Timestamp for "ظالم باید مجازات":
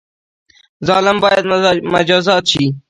0.87-2.43